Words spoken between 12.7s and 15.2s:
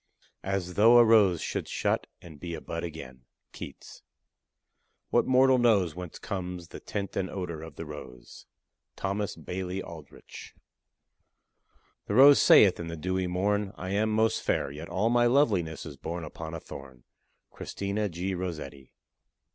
in the dewy morn, I am most fair; Yet all